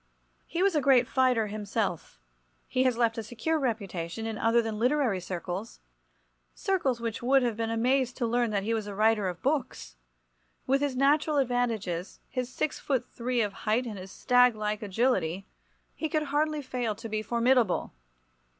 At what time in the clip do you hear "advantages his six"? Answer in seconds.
11.37-12.79